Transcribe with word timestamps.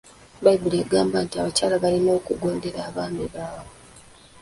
Bayibuli 0.43 0.77
egamba 0.85 1.17
nti 1.25 1.35
abakyala 1.41 1.75
balina 1.83 2.11
okugondera 2.19 2.79
abaami 2.89 3.25
baabwe. 3.33 3.75